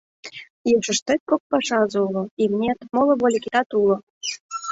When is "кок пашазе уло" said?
1.29-2.23